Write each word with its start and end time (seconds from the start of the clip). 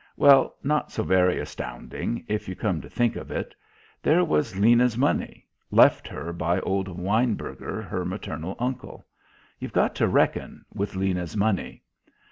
Well, 0.17 0.55
not 0.63 0.91
so 0.91 1.03
very 1.03 1.37
astounding, 1.37 2.25
if 2.27 2.49
you 2.49 2.55
come 2.55 2.81
to 2.81 2.89
think 2.89 3.15
of 3.15 3.29
it. 3.29 3.53
There 4.01 4.23
was 4.25 4.57
Lena's 4.57 4.97
money, 4.97 5.45
left 5.69 6.07
her 6.07 6.33
by 6.33 6.59
old 6.61 6.87
Weinberger, 6.87 7.83
her 7.83 8.03
maternal 8.03 8.55
uncle. 8.57 9.05
You've 9.59 9.73
got 9.73 9.93
to 9.97 10.07
reckon 10.07 10.65
with 10.73 10.95
Lena's 10.95 11.37
money. 11.37 11.83